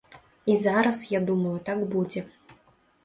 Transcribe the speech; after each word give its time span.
І 0.45 0.55
зараз, 0.61 1.03
я 1.17 1.21
думаю, 1.29 1.59
так 1.71 1.85
будзе. 1.93 2.21